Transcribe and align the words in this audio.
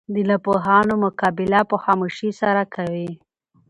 د 0.13 0.15
ناپوهانو 0.29 0.93
مقابله 1.05 1.59
په 1.69 1.75
خاموشي 1.83 2.29
سره 2.41 2.61
کوئ! 2.75 3.09